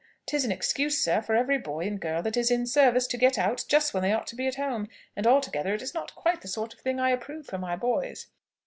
[0.25, 3.37] 'Tis an excuse, sir, for every boy and girl that is in service to get
[3.37, 6.41] out just when they ought to be at home, and altogether it is not quite
[6.41, 8.25] the sort of thing I approve for my boys."